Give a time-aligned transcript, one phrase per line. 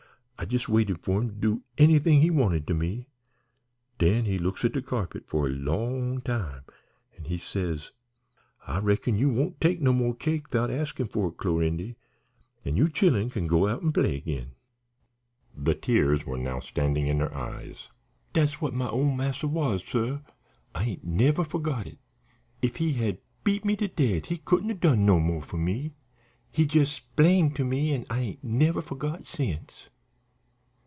[0.37, 3.05] I jes' waited for him to do anythin' he wanted to me.
[3.99, 6.63] Den he looks at de carpet for a long time
[7.15, 7.91] an' he says:
[8.65, 11.93] "'I reckon you won't take no mo' cake 'thout askin' for it, Clorindy,
[12.65, 14.55] an' you chillen kin go out an' play agin.'"
[15.55, 17.89] The tears were now standing in her eyes.
[18.33, 20.21] "Dat's what my ole master was, suh;
[20.73, 21.99] I ain't never forgot it.
[22.63, 25.93] If he had beat me to death he couldn't 'a' done no mo' for me.
[26.51, 29.87] He jes' splained to me an' I ain't never forgot since."